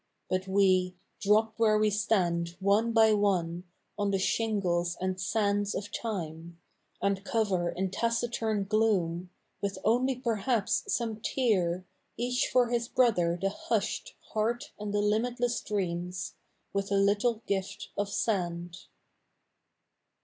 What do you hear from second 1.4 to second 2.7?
where we stand